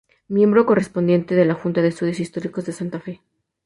[0.27, 3.21] Miembro Correspondiente de la Junta de estudios Históricos de Santa Fe.